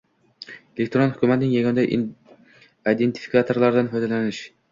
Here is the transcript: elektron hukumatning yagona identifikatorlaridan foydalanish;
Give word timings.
elektron 0.77 1.11
hukumatning 1.11 1.51
yagona 1.57 1.83
identifikatorlaridan 2.95 3.93
foydalanish; 3.95 4.43